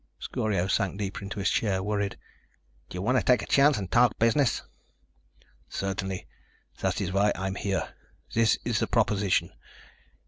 [0.19, 2.17] Scorio sank deeper into his chair, worried.
[2.89, 4.63] "Do you want to take a chance and talk business?"
[5.69, 6.25] "Certainly.
[6.79, 7.93] That's why I'm here.
[8.33, 9.53] This is the proposition.